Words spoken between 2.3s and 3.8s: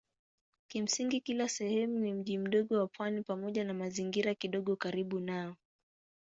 mdogo wa pwani pamoja na